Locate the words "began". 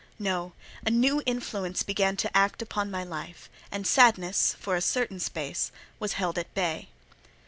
1.83-2.17